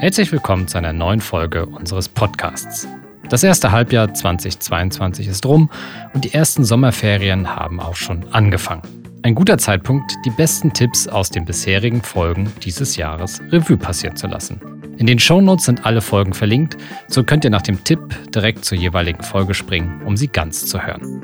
[0.00, 2.86] Herzlich willkommen zu einer neuen Folge unseres Podcasts.
[3.30, 5.70] Das erste Halbjahr 2022 ist rum
[6.14, 8.82] und die ersten Sommerferien haben auch schon angefangen.
[9.22, 14.28] Ein guter Zeitpunkt, die besten Tipps aus den bisherigen Folgen dieses Jahres Revue passieren zu
[14.28, 14.60] lassen.
[14.98, 16.76] In den Shownotes sind alle Folgen verlinkt,
[17.08, 17.98] so könnt ihr nach dem Tipp
[18.32, 21.20] direkt zur jeweiligen Folge springen, um sie ganz zu hören.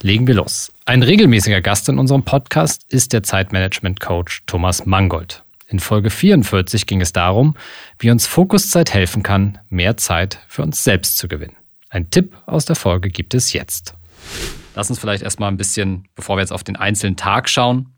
[0.00, 0.72] Legen wir los.
[0.86, 5.42] Ein regelmäßiger Gast in unserem Podcast ist der Zeitmanagement-Coach Thomas Mangold.
[5.68, 7.56] In Folge 44 ging es darum,
[7.98, 11.56] wie uns Fokuszeit helfen kann, mehr Zeit für uns selbst zu gewinnen.
[11.90, 13.94] Ein Tipp aus der Folge gibt es jetzt.
[14.76, 17.94] Lass uns vielleicht erstmal ein bisschen, bevor wir jetzt auf den einzelnen Tag schauen,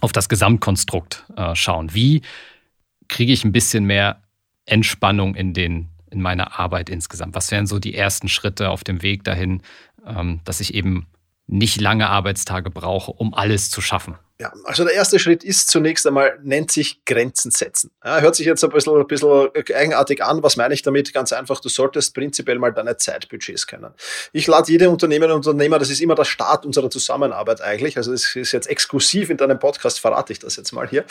[0.00, 1.92] auf das Gesamtkonstrukt äh, schauen.
[1.92, 2.22] Wie
[3.08, 4.22] kriege ich ein bisschen mehr
[4.64, 7.34] Entspannung in, den, in meiner Arbeit insgesamt?
[7.34, 9.62] Was wären so die ersten Schritte auf dem Weg dahin,
[10.06, 11.06] ähm, dass ich eben
[11.48, 14.14] nicht lange Arbeitstage brauche, um alles zu schaffen?
[14.40, 17.90] Ja, also der erste Schritt ist zunächst einmal, nennt sich Grenzen setzen.
[18.04, 20.42] Ja, hört sich jetzt ein bisschen, ein bisschen eigenartig an.
[20.42, 21.12] Was meine ich damit?
[21.14, 23.92] Ganz einfach, du solltest prinzipiell mal deine Zeitbudgets kennen.
[24.32, 27.96] Ich lade jede Unternehmerin und Unternehmer, das ist immer der Start unserer Zusammenarbeit eigentlich.
[27.96, 31.04] Also das ist jetzt exklusiv in deinem Podcast, verrate ich das jetzt mal hier.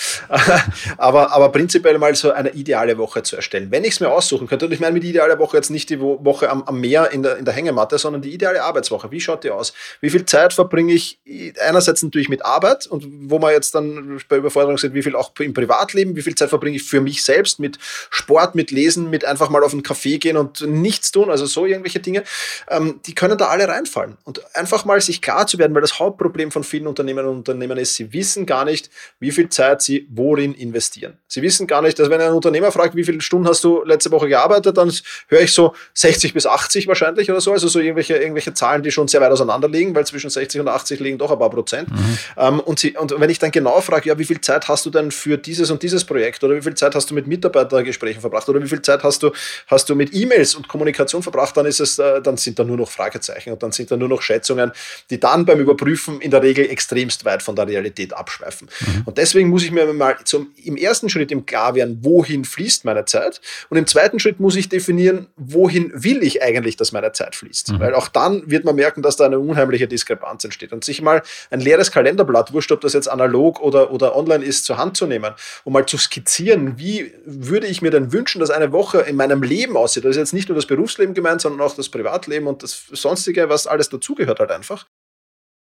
[0.97, 3.71] aber, aber prinzipiell mal so eine ideale Woche zu erstellen.
[3.71, 6.01] Wenn ich es mir aussuchen könnte, und ich meine mit idealer Woche jetzt nicht die
[6.01, 9.11] Woche am, am Meer in der, in der Hängematte, sondern die ideale Arbeitswoche.
[9.11, 9.73] Wie schaut die aus?
[10.01, 11.19] Wie viel Zeit verbringe ich
[11.59, 15.31] einerseits natürlich mit Arbeit und wo wir jetzt dann bei Überforderung sind, wie viel auch
[15.39, 17.77] im Privatleben, wie viel Zeit verbringe ich für mich selbst mit
[18.09, 21.65] Sport, mit Lesen, mit einfach mal auf einen Café gehen und nichts tun, also so
[21.65, 22.23] irgendwelche Dinge,
[22.69, 24.17] ähm, die können da alle reinfallen.
[24.23, 27.77] Und einfach mal sich klar zu werden, weil das Hauptproblem von vielen Unternehmern und Unternehmern
[27.77, 31.17] ist, sie wissen gar nicht, wie viel Zeit sie worin investieren.
[31.27, 34.11] Sie wissen gar nicht, dass wenn ein Unternehmer fragt, wie viele Stunden hast du letzte
[34.11, 34.91] Woche gearbeitet, dann
[35.27, 38.91] höre ich so 60 bis 80 wahrscheinlich oder so, also so irgendwelche, irgendwelche Zahlen, die
[38.91, 41.89] schon sehr weit auseinander liegen, weil zwischen 60 und 80 liegen doch ein paar Prozent.
[41.91, 42.17] Mhm.
[42.37, 44.91] Ähm, und, sie, und wenn ich dann genau frage, ja, wie viel Zeit hast du
[44.91, 48.47] denn für dieses und dieses Projekt oder wie viel Zeit hast du mit Mitarbeitergesprächen verbracht
[48.47, 49.31] oder wie viel Zeit hast du,
[49.67, 52.77] hast du mit E-Mails und Kommunikation verbracht, dann ist es, äh, dann sind da nur
[52.77, 54.71] noch Fragezeichen und dann sind da nur noch Schätzungen,
[55.09, 58.69] die dann beim Überprüfen in der Regel extremst weit von der Realität abschweifen.
[58.79, 59.01] Mhm.
[59.05, 62.85] Und deswegen muss ich mir mal zum, im ersten Schritt im klar werden, wohin fließt
[62.85, 67.11] meine Zeit und im zweiten Schritt muss ich definieren, wohin will ich eigentlich, dass meine
[67.13, 67.73] Zeit fließt.
[67.73, 67.79] Mhm.
[67.79, 70.71] Weil auch dann wird man merken, dass da eine unheimliche Diskrepanz entsteht.
[70.71, 74.65] Und sich mal ein leeres Kalenderblatt, wurscht, ob das jetzt analog oder, oder online ist,
[74.65, 78.49] zur Hand zu nehmen, um mal zu skizzieren, wie würde ich mir denn wünschen, dass
[78.49, 80.05] eine Woche in meinem Leben aussieht.
[80.05, 83.49] Das ist jetzt nicht nur das Berufsleben gemeint, sondern auch das Privatleben und das Sonstige,
[83.49, 84.85] was alles dazugehört halt einfach.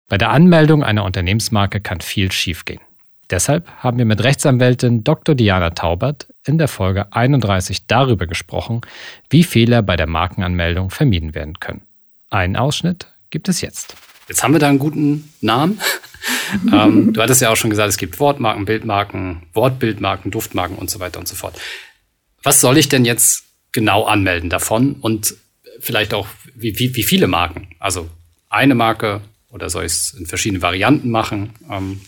[0.09, 2.81] Bei der Anmeldung einer Unternehmensmarke kann viel schiefgehen.
[3.29, 5.35] Deshalb haben wir mit Rechtsanwältin Dr.
[5.35, 8.81] Diana Taubert in der Folge 31 darüber gesprochen,
[9.29, 11.83] wie Fehler bei der Markenanmeldung vermieden werden können.
[12.29, 13.95] Einen Ausschnitt gibt es jetzt.
[14.31, 15.81] Jetzt haben wir da einen guten Namen.
[16.71, 21.01] ähm, du hattest ja auch schon gesagt, es gibt Wortmarken, Bildmarken, Wortbildmarken, Duftmarken und so
[21.01, 21.59] weiter und so fort.
[22.41, 23.43] Was soll ich denn jetzt
[23.73, 25.35] genau anmelden davon und
[25.81, 27.75] vielleicht auch wie, wie, wie viele Marken?
[27.77, 28.09] Also
[28.49, 29.19] eine Marke
[29.49, 31.51] oder soll ich es in verschiedene Varianten machen?
[31.69, 31.99] Ähm,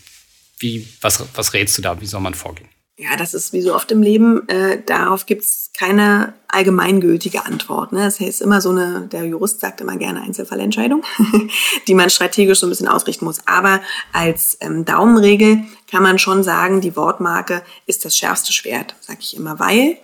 [0.59, 1.99] wie, was, was rätst du da?
[1.99, 2.69] Wie soll man vorgehen?
[3.03, 7.91] Ja, das ist wie so oft im Leben, äh, darauf gibt es keine allgemeingültige Antwort.
[7.91, 7.99] Ne?
[7.99, 11.03] Das heißt immer so eine, der Jurist sagt immer gerne Einzelfallentscheidung,
[11.87, 13.45] die man strategisch so ein bisschen ausrichten muss.
[13.45, 13.81] Aber
[14.13, 19.35] als ähm, Daumenregel kann man schon sagen, die Wortmarke ist das schärfste Schwert, sage ich
[19.35, 19.97] immer, weil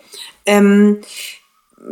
[0.45, 0.99] ähm,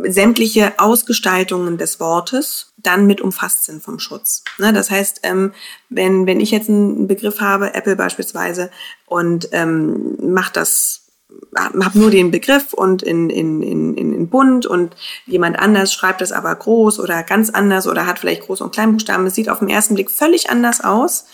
[0.04, 4.44] sämtliche Ausgestaltungen des Wortes dann mit umfasst sind vom Schutz.
[4.58, 5.52] Ne, das heißt, ähm,
[5.88, 8.70] wenn, wenn ich jetzt einen Begriff habe, Apple beispielsweise,
[9.06, 11.08] und ähm, macht das
[11.56, 14.96] habe nur den Begriff und in, in, in, in bunt und
[15.26, 19.26] jemand anders schreibt das aber groß oder ganz anders oder hat vielleicht Groß- und Kleinbuchstaben.
[19.26, 21.26] Es sieht auf den ersten Blick völlig anders aus.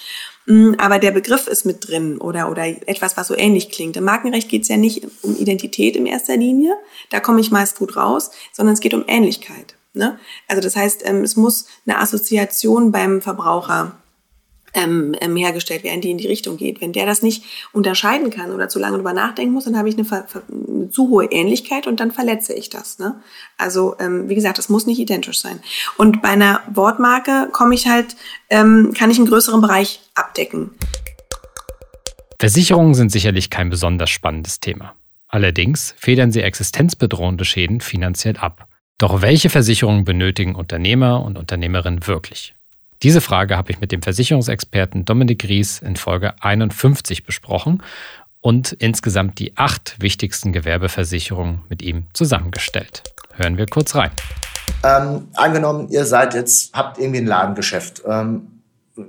[0.46, 3.96] Mm, aber der Begriff ist mit drin oder, oder etwas, was so ähnlich klingt.
[3.96, 6.74] Im Markenrecht geht es ja nicht um Identität in erster Linie,
[7.10, 9.76] da komme ich meist gut raus, sondern es geht um Ähnlichkeit.
[9.94, 10.18] Ne?
[10.48, 13.96] Also das heißt, ähm, es muss eine Assoziation beim Verbraucher
[14.74, 16.80] ähm, ähm, hergestellt werden, die in die Richtung geht.
[16.80, 19.96] Wenn der das nicht unterscheiden kann oder zu lange drüber nachdenken muss, dann habe ich
[19.96, 20.28] eine, eine
[20.90, 22.98] zu hohe Ähnlichkeit und dann verletze ich das.
[22.98, 23.16] Ne?
[23.58, 25.60] Also ähm, wie gesagt, das muss nicht identisch sein.
[25.96, 28.16] Und bei einer Wortmarke komme ich halt,
[28.50, 30.70] ähm, kann ich einen größeren Bereich abdecken.
[32.38, 34.94] Versicherungen sind sicherlich kein besonders spannendes Thema.
[35.28, 38.68] Allerdings federn sie existenzbedrohende Schäden finanziell ab.
[38.98, 42.54] Doch welche Versicherungen benötigen Unternehmer und Unternehmerinnen wirklich?
[43.02, 47.82] Diese Frage habe ich mit dem Versicherungsexperten Dominik Ries in Folge 51 besprochen
[48.44, 53.02] und insgesamt die acht wichtigsten Gewerbeversicherungen mit ihm zusammengestellt.
[53.32, 54.10] Hören wir kurz rein.
[54.84, 58.02] Ähm, angenommen, ihr seid jetzt, habt irgendwie ein Ladengeschäft.
[58.06, 58.60] Ähm,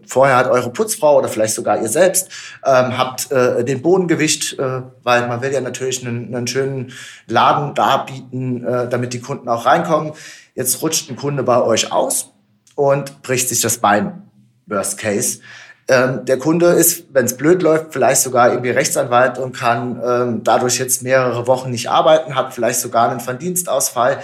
[0.08, 2.30] vorher hat eure Putzfrau oder vielleicht sogar ihr selbst
[2.64, 6.94] ähm, habt äh, den Boden gewischt, äh, weil man will ja natürlich einen, einen schönen
[7.28, 10.14] Laden darbieten, äh, damit die Kunden auch reinkommen.
[10.56, 12.32] Jetzt rutscht ein Kunde bei euch aus
[12.76, 14.22] und bricht sich das Bein.
[14.66, 15.40] Worst Case.
[15.88, 20.44] Ähm, der Kunde ist, wenn es blöd läuft, vielleicht sogar irgendwie Rechtsanwalt und kann ähm,
[20.44, 24.18] dadurch jetzt mehrere Wochen nicht arbeiten, hat vielleicht sogar einen Verdienstausfall.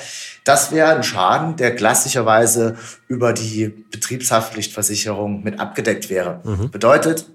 [0.43, 2.77] Das wäre ein Schaden, der klassischerweise
[3.07, 6.39] über die Betriebshaftpflichtversicherung mit abgedeckt wäre.
[6.43, 6.71] Mhm.
[6.71, 7.27] Bedeutet,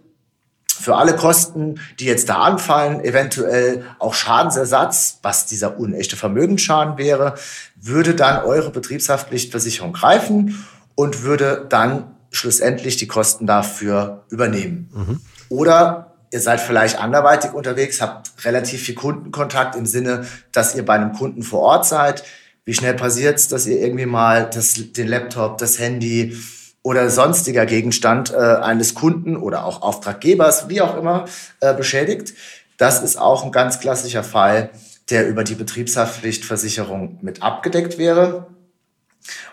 [0.67, 7.35] für alle Kosten, die jetzt da anfallen, eventuell auch Schadensersatz, was dieser unechte Vermögensschaden wäre,
[7.81, 14.91] würde dann eure Betriebshaftpflichtversicherung greifen und würde dann schlussendlich die Kosten dafür übernehmen.
[14.95, 15.21] Mhm.
[15.49, 20.95] Oder ihr seid vielleicht anderweitig unterwegs, habt relativ viel Kundenkontakt im Sinne, dass ihr bei
[20.95, 22.25] einem Kunden vor Ort seid.
[22.65, 26.37] Wie schnell passiert es, dass ihr irgendwie mal das, den Laptop, das Handy
[26.83, 31.27] oder sonstiger Gegenstand äh, eines Kunden oder auch Auftraggebers, wie auch immer,
[31.61, 32.35] äh, beschädigt?
[32.77, 34.71] Das ist auch ein ganz klassischer Fall,
[35.11, 38.47] der über die Betriebshaftpflichtversicherung mit abgedeckt wäre.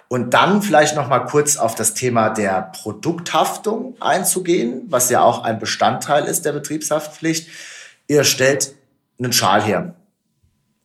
[0.08, 5.44] Und dann vielleicht noch mal kurz auf das Thema der Produkthaftung einzugehen, was ja auch
[5.44, 7.50] ein Bestandteil ist der Betriebshaftpflicht.
[8.08, 8.76] Ihr stellt
[9.18, 9.96] einen Schal her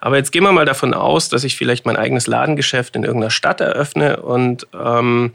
[0.00, 3.30] Aber jetzt gehen wir mal davon aus, dass ich vielleicht mein eigenes Ladengeschäft in irgendeiner
[3.30, 5.32] Stadt eröffne und ähm,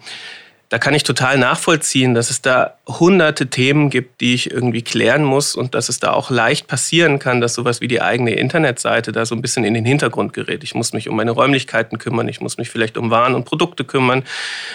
[0.69, 5.23] da kann ich total nachvollziehen, dass es da hunderte Themen gibt, die ich irgendwie klären
[5.23, 9.11] muss und dass es da auch leicht passieren kann, dass sowas wie die eigene Internetseite
[9.11, 10.63] da so ein bisschen in den Hintergrund gerät.
[10.63, 13.83] Ich muss mich um meine Räumlichkeiten kümmern, ich muss mich vielleicht um Waren und Produkte
[13.83, 14.23] kümmern,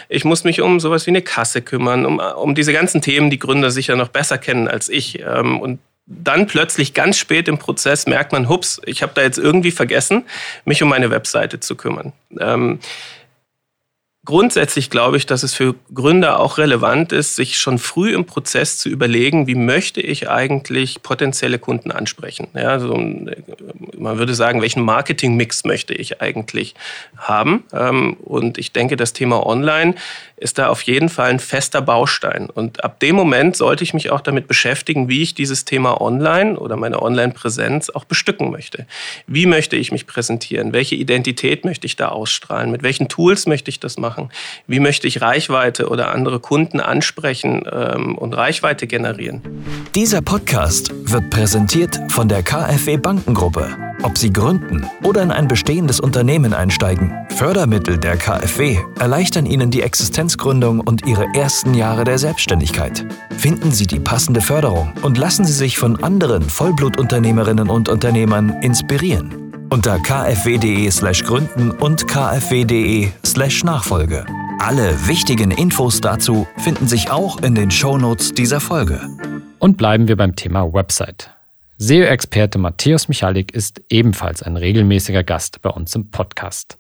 [0.09, 3.39] ich muss mich um sowas wie eine Kasse kümmern, um, um diese ganzen Themen, die
[3.39, 5.21] Gründer sicher noch besser kennen als ich.
[5.21, 9.39] Ähm, und dann plötzlich ganz spät im Prozess merkt man, hups, ich habe da jetzt
[9.39, 10.25] irgendwie vergessen,
[10.65, 12.13] mich um meine Webseite zu kümmern.
[12.39, 12.81] Ähm,
[14.25, 18.79] Grundsätzlich glaube ich, dass es für Gründer auch relevant ist, sich schon früh im Prozess
[18.79, 22.49] zu überlegen, wie möchte ich eigentlich potenzielle Kunden ansprechen.
[22.55, 26.75] Ja, also man würde sagen, welchen Marketingmix möchte ich eigentlich
[27.19, 27.65] haben.
[27.73, 29.95] Ähm, und ich denke, das Thema Online
[30.37, 32.51] ist da auf jeden Fall ein fester Baustein.
[32.51, 36.59] Und ab dem Moment sollte ich mich auch damit beschäftigen, wie ich dieses Thema Online
[36.59, 38.87] oder meine Online-Präsenz auch bestücken möchte.
[39.27, 40.73] Wie möchte ich mich präsentieren?
[40.73, 42.71] Welche Identität möchte ich da ausstrahlen?
[42.71, 44.14] Mit welchen Tools möchte ich das machen?
[44.67, 49.43] Wie möchte ich Reichweite oder andere Kunden ansprechen ähm, und Reichweite generieren?
[49.95, 53.77] Dieser Podcast wird präsentiert von der KfW Bankengruppe.
[54.03, 59.81] Ob Sie gründen oder in ein bestehendes Unternehmen einsteigen, Fördermittel der KfW erleichtern Ihnen die
[59.81, 63.07] Existenzgründung und Ihre ersten Jahre der Selbstständigkeit.
[63.39, 69.44] Finden Sie die passende Förderung und lassen Sie sich von anderen Vollblutunternehmerinnen und Unternehmern inspirieren.
[69.75, 74.25] Unter kfw.de/slash gründen und kfw.de/slash Nachfolge.
[74.61, 79.01] Alle wichtigen Infos dazu finden sich auch in den Shownotes dieser Folge.
[79.59, 81.31] Und bleiben wir beim Thema Website.
[81.79, 86.79] SEO-Experte Matthäus Michalik ist ebenfalls ein regelmäßiger Gast bei uns im Podcast.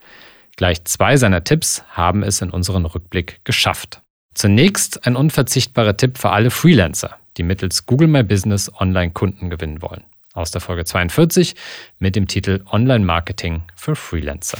[0.54, 4.02] Gleich zwei seiner Tipps haben es in unseren Rückblick geschafft.
[4.34, 10.04] Zunächst ein unverzichtbarer Tipp für alle Freelancer, die mittels Google My Business Online-Kunden gewinnen wollen.
[10.34, 11.54] Aus der Folge 42
[11.98, 14.58] mit dem Titel Online Marketing für Freelancer.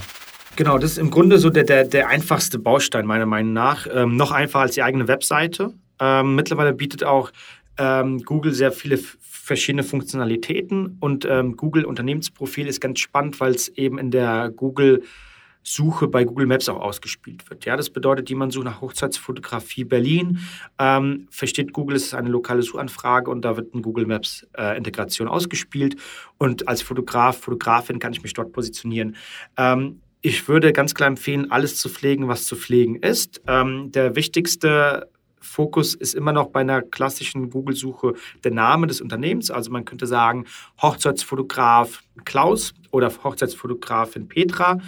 [0.57, 3.89] Genau, das ist im Grunde so der, der, der einfachste Baustein meiner Meinung nach.
[3.93, 5.75] Ähm, noch einfacher als die eigene Webseite.
[6.01, 7.33] Ähm, mittlerweile bietet auch
[7.77, 13.69] ähm, Google sehr viele verschiedene Funktionalitäten und ähm, Google Unternehmensprofil ist ganz spannend, weil es
[13.69, 15.03] eben in der Google
[15.65, 17.65] Suche bei Google Maps auch ausgespielt wird.
[17.65, 20.39] Ja, das bedeutet, jemand sucht nach Hochzeitsfotografie Berlin,
[20.79, 24.77] ähm, versteht Google, es ist eine lokale Suchanfrage und da wird eine Google Maps äh,
[24.77, 25.97] Integration ausgespielt
[26.37, 29.17] und als Fotograf, Fotografin kann ich mich dort positionieren.
[29.57, 33.43] Ähm, ich würde ganz klar empfehlen, alles zu pflegen, was zu pflegen ist.
[33.47, 35.09] Ähm, der wichtigste
[35.45, 39.51] Fokus ist immer noch bei einer klassischen Google-Suche der Name des Unternehmens.
[39.51, 40.47] Also man könnte sagen
[40.81, 44.79] Hochzeitsfotograf Klaus oder Hochzeitsfotografin Petra,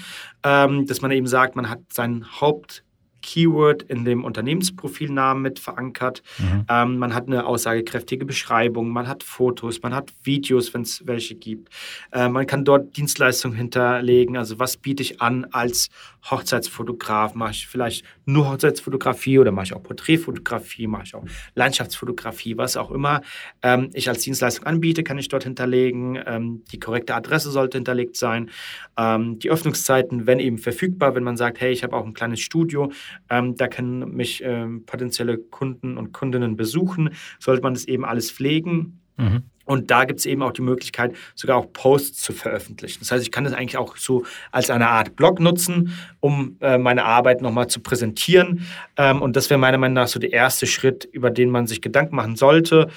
[0.43, 2.85] ähm, dass man eben sagt, man hat seinen Haupt
[3.27, 6.23] Keyword in dem Unternehmensprofilnamen mit verankert.
[6.39, 6.65] Mhm.
[6.71, 11.35] Ähm, man hat eine aussagekräftige Beschreibung, man hat Fotos, man hat Videos, wenn es welche
[11.35, 11.69] gibt.
[12.13, 14.37] Äh, man kann dort Dienstleistungen hinterlegen.
[14.37, 15.89] Also was biete ich an als
[16.31, 17.35] Hochzeitsfotograf?
[17.35, 21.25] Mache ich vielleicht nur Hochzeitsfotografie oder mache ich auch Porträtfotografie, mache ich auch
[21.57, 23.23] Landschaftsfotografie, was auch immer
[23.63, 26.17] ähm, ich als Dienstleistung anbiete, kann ich dort hinterlegen.
[26.25, 28.51] Ähm, die korrekte Adresse sollte hinterlegt sein.
[28.97, 32.41] Ähm, die Öffnungszeiten, wenn eben verfügbar, wenn man sagt, hey, ich habe auch ein kleines
[32.41, 32.93] Studio,
[33.31, 37.11] ähm, da können mich ähm, potenzielle Kunden und Kundinnen besuchen.
[37.39, 39.01] Sollte man das eben alles pflegen.
[39.17, 39.43] Mhm.
[39.67, 43.01] Und da gibt es eben auch die Möglichkeit, sogar auch Posts zu veröffentlichen.
[43.01, 46.79] Das heißt, ich kann das eigentlich auch so als eine Art Blog nutzen, um äh,
[46.79, 48.65] meine Arbeit nochmal zu präsentieren.
[48.97, 51.83] Ähm, und das wäre meiner Meinung nach so der erste Schritt, über den man sich
[51.83, 52.89] Gedanken machen sollte.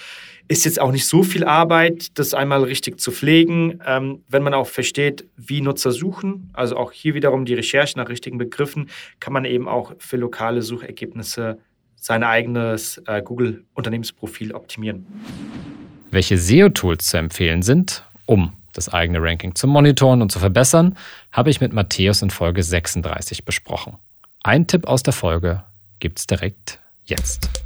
[0.51, 4.55] Ist jetzt auch nicht so viel Arbeit, das einmal richtig zu pflegen, ähm, wenn man
[4.55, 6.49] auch versteht, wie Nutzer suchen.
[6.53, 8.89] Also auch hier wiederum die Recherche nach richtigen Begriffen,
[9.19, 11.59] kann man eben auch für lokale Suchergebnisse
[11.97, 15.05] sein eigenes äh, Google-Unternehmensprofil optimieren.
[16.09, 20.97] Welche SEO-Tools zu empfehlen sind, um das eigene Ranking zu monitoren und zu verbessern,
[21.31, 23.97] habe ich mit Matthäus in Folge 36 besprochen.
[24.41, 25.63] Ein Tipp aus der Folge
[25.99, 27.58] gibt's direkt jetzt.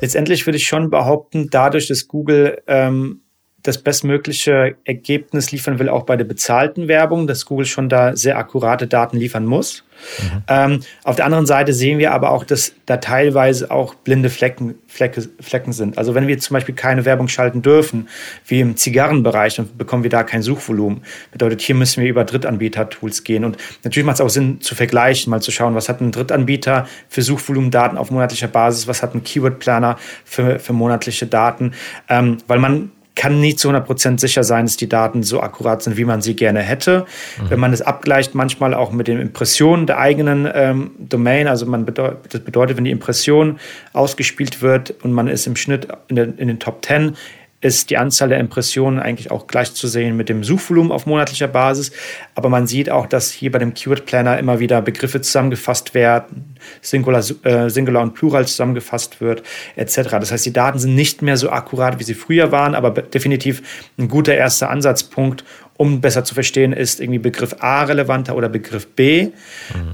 [0.00, 3.22] Letztendlich würde ich schon behaupten, dadurch, dass Google ähm,
[3.66, 8.38] das bestmögliche Ergebnis liefern will, auch bei der bezahlten Werbung, dass Google schon da sehr
[8.38, 9.84] akkurate Daten liefern muss.
[10.20, 10.42] Mhm.
[10.48, 14.76] Ähm, auf der anderen Seite sehen wir aber auch, dass da teilweise auch blinde Flecken,
[14.86, 15.98] Flecke, Flecken sind.
[15.98, 18.08] Also wenn wir zum Beispiel keine Werbung schalten dürfen,
[18.46, 21.02] wie im Zigarrenbereich, dann bekommen wir da kein Suchvolumen.
[21.32, 23.44] Bedeutet, hier müssen wir über Drittanbieter-Tools gehen.
[23.44, 26.86] Und natürlich macht es auch Sinn zu vergleichen, mal zu schauen, was hat ein Drittanbieter
[27.08, 31.72] für Suchvolumendaten auf monatlicher Basis, was hat ein Keyword-Planner für, für monatliche Daten.
[32.08, 35.96] Ähm, weil man kann nie zu 100% sicher sein, dass die Daten so akkurat sind,
[35.96, 37.06] wie man sie gerne hätte.
[37.40, 37.50] Mhm.
[37.50, 41.84] Wenn man es abgleicht, manchmal auch mit den Impressionen der eigenen ähm, Domain, also man
[41.84, 43.58] bedeut das bedeutet, wenn die Impression
[43.92, 47.16] ausgespielt wird und man ist im Schnitt in, der, in den Top 10,
[47.60, 51.90] ist die Anzahl der Impressionen eigentlich auch gleichzusehen mit dem Suchvolumen auf monatlicher Basis.
[52.34, 56.56] Aber man sieht auch, dass hier bei dem Keyword Planner immer wieder Begriffe zusammengefasst werden,
[56.82, 59.42] Singular, äh, Singular und Plural zusammengefasst wird,
[59.74, 60.10] etc.
[60.10, 63.62] Das heißt, die Daten sind nicht mehr so akkurat, wie sie früher waren, aber definitiv
[63.98, 65.44] ein guter erster Ansatzpunkt,
[65.76, 69.24] um besser zu verstehen, ist irgendwie Begriff A relevanter oder Begriff B.
[69.24, 69.32] Mhm.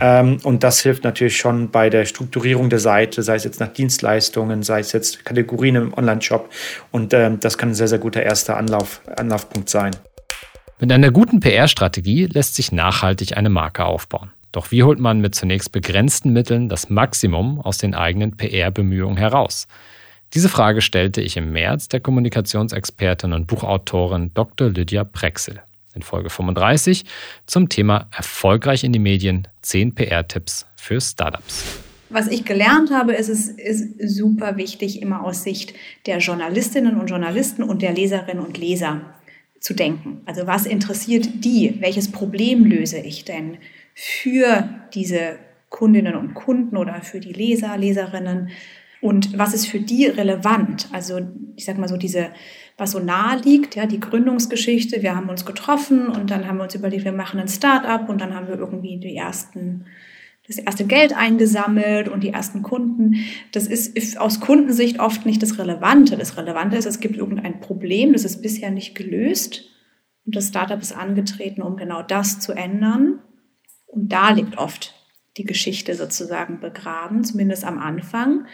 [0.01, 3.73] Ähm, und das hilft natürlich schon bei der Strukturierung der Seite, sei es jetzt nach
[3.73, 6.51] Dienstleistungen, sei es jetzt Kategorien im Online-Shop.
[6.91, 9.93] Und ähm, das kann ein sehr, sehr guter erster Anlauf, Anlaufpunkt sein.
[10.79, 14.33] Mit einer guten PR-Strategie lässt sich nachhaltig eine Marke aufbauen.
[14.51, 19.67] Doch wie holt man mit zunächst begrenzten Mitteln das Maximum aus den eigenen PR-Bemühungen heraus?
[20.35, 24.71] Diese Frage stellte ich im März der Kommunikationsexpertin und Buchautorin Dr.
[24.71, 25.62] Lydia Prexel
[25.94, 27.04] in Folge 35
[27.46, 31.64] zum Thema Erfolgreich in die Medien 10 PR-Tipps für Startups.
[32.11, 35.72] Was ich gelernt habe, ist es ist super wichtig, immer aus Sicht
[36.04, 39.00] der Journalistinnen und Journalisten und der Leserinnen und Leser
[39.61, 40.20] zu denken.
[40.26, 41.76] Also was interessiert die?
[41.80, 43.56] Welches Problem löse ich denn
[43.94, 45.38] für diese
[45.70, 48.50] Kundinnen und Kunden oder für die Leser, Leserinnen?
[49.02, 50.88] Und was ist für die relevant?
[50.92, 51.21] Also
[51.56, 52.30] ich sage mal so diese
[52.76, 55.02] was so nahe liegt, ja, die Gründungsgeschichte.
[55.02, 58.21] Wir haben uns getroffen und dann haben wir uns überlegt, wir machen ein Start-up und
[58.21, 59.87] dann haben wir irgendwie die ersten,
[60.47, 63.16] das erste Geld eingesammelt und die ersten Kunden.
[63.52, 66.16] Das ist aus Kundensicht oft nicht das Relevante.
[66.16, 69.64] Das Relevante ist, es gibt irgendein Problem, das ist bisher nicht gelöst
[70.25, 73.21] und das Startup ist angetreten, um genau das zu ändern.
[73.87, 74.94] Und da liegt oft
[75.37, 78.47] die Geschichte sozusagen begraben, zumindest am Anfang.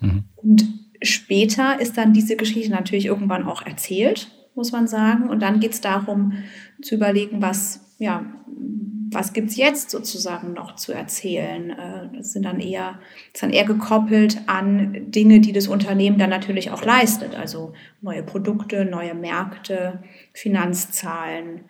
[0.00, 0.24] Mhm.
[0.36, 0.68] Und
[1.02, 5.28] später ist dann diese Geschichte natürlich irgendwann auch erzählt, muss man sagen.
[5.28, 6.32] Und dann geht es darum
[6.82, 8.24] zu überlegen, was, ja,
[9.12, 11.70] was gibt's jetzt sozusagen noch zu erzählen?
[11.70, 13.00] Äh, das sind dann eher,
[13.32, 17.34] ist dann eher gekoppelt an Dinge, die das Unternehmen dann natürlich auch leistet.
[17.34, 20.02] Also neue Produkte, neue Märkte,
[20.32, 21.62] Finanzzahlen,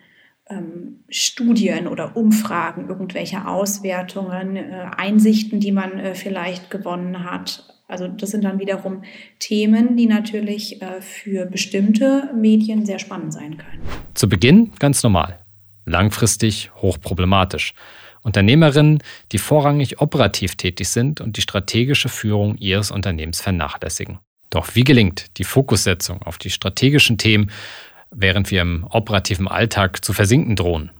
[0.49, 8.09] ähm, Studien oder Umfragen, irgendwelche Auswertungen, äh, Einsichten, die man äh, vielleicht gewonnen hat Also
[8.09, 9.03] das sind dann wiederum
[9.39, 13.83] Themen, die natürlich äh, für bestimmte Medien sehr spannend sein können.
[14.15, 15.39] Zu Beginn ganz normal,
[15.85, 17.75] langfristig hochproblematisch.
[18.23, 24.19] Unternehmerinnen, die vorrangig operativ tätig sind und die strategische Führung ihres Unternehmens vernachlässigen.
[24.51, 27.51] Doch wie gelingt die Fokussetzung auf die strategischen Themen,
[28.11, 30.91] während wir im operativen Alltag zu versinken drohen?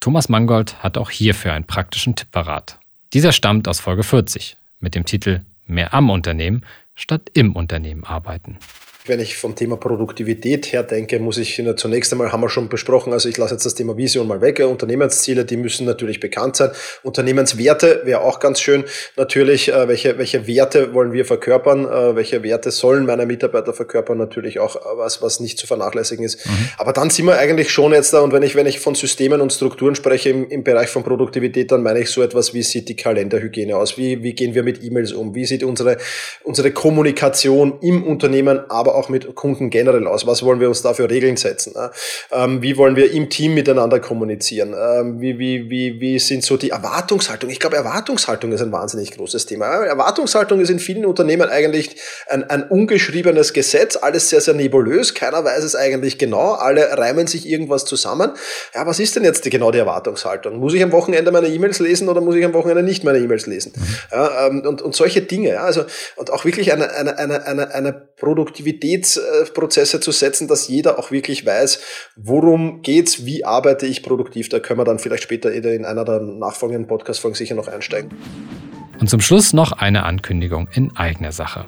[0.00, 2.78] Thomas Mangold hat auch hierfür einen praktischen Tipp parat.
[3.12, 8.58] Dieser stammt aus Folge 40 mit dem Titel Mehr am Unternehmen statt im Unternehmen arbeiten
[9.08, 13.12] wenn ich vom Thema Produktivität her denke, muss ich zunächst einmal, haben wir schon besprochen,
[13.12, 14.60] also ich lasse jetzt das Thema Vision mal weg.
[14.60, 16.70] Unternehmensziele, die müssen natürlich bekannt sein.
[17.02, 18.84] Unternehmenswerte wäre auch ganz schön.
[19.16, 21.84] Natürlich, äh, welche, welche Werte wollen wir verkörpern?
[21.84, 24.18] Äh, welche Werte sollen meine Mitarbeiter verkörpern?
[24.18, 26.46] Natürlich auch was, was nicht zu vernachlässigen ist.
[26.46, 26.68] Mhm.
[26.78, 28.20] Aber dann sind wir eigentlich schon jetzt da.
[28.20, 31.70] Und wenn ich, wenn ich von Systemen und Strukturen spreche im, im Bereich von Produktivität,
[31.70, 33.96] dann meine ich so etwas, wie sieht die Kalenderhygiene aus?
[33.96, 35.34] Wie, wie gehen wir mit E-Mails um?
[35.34, 35.98] Wie sieht unsere,
[36.44, 40.26] unsere Kommunikation im Unternehmen, aber auch mit Kunden generell aus?
[40.26, 41.74] Was wollen wir uns da für Regeln setzen?
[42.32, 44.74] Ähm, wie wollen wir im Team miteinander kommunizieren?
[44.74, 47.50] Ähm, wie, wie, wie, wie sind so die Erwartungshaltung?
[47.50, 49.66] Ich glaube, Erwartungshaltung ist ein wahnsinnig großes Thema.
[49.66, 51.96] Erwartungshaltung ist in vielen Unternehmen eigentlich
[52.28, 55.14] ein, ein ungeschriebenes Gesetz, alles sehr, sehr nebulös.
[55.14, 56.52] Keiner weiß es eigentlich genau.
[56.52, 58.32] Alle reimen sich irgendwas zusammen.
[58.74, 60.56] Ja, was ist denn jetzt die, genau die Erwartungshaltung?
[60.56, 63.46] Muss ich am Wochenende meine E-Mails lesen oder muss ich am Wochenende nicht meine E-Mails
[63.46, 63.72] lesen?
[63.76, 63.82] Mhm.
[64.12, 65.50] Ja, ähm, und, und solche Dinge.
[65.50, 65.84] Ja, also,
[66.16, 71.46] und auch wirklich eine, eine, eine, eine, eine Produktivitätsprozesse zu setzen, dass jeder auch wirklich
[71.46, 71.80] weiß,
[72.16, 74.48] worum geht's, wie arbeite ich produktiv.
[74.48, 78.10] Da können wir dann vielleicht später in einer der nachfolgenden Podcast-Folgen sicher noch einsteigen.
[79.00, 81.66] Und zum Schluss noch eine Ankündigung in eigener Sache.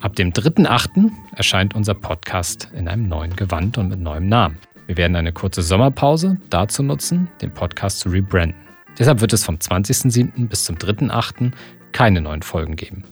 [0.00, 1.10] Ab dem 3.8.
[1.36, 4.58] erscheint unser Podcast in einem neuen Gewand und mit neuem Namen.
[4.86, 8.56] Wir werden eine kurze Sommerpause dazu nutzen, den Podcast zu rebranden.
[8.98, 10.48] Deshalb wird es vom 20.07.
[10.48, 11.52] bis zum 3.8.
[11.92, 13.04] keine neuen Folgen geben.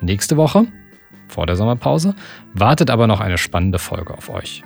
[0.00, 0.66] Nächste Woche
[1.28, 2.14] vor der Sommerpause,
[2.54, 4.62] wartet aber noch eine spannende Folge auf euch.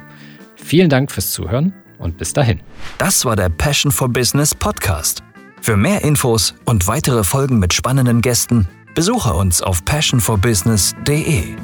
[0.57, 2.61] Vielen Dank fürs Zuhören und bis dahin.
[2.99, 5.23] Das war der Passion for Business Podcast.
[5.60, 11.56] Für mehr Infos und weitere Folgen mit spannenden Gästen besuche uns auf passionforbusiness.de.